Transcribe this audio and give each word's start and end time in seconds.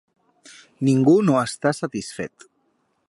Ningú 0.89 1.15
no 1.27 1.37
està 1.43 1.75
satisfet. 1.81 2.51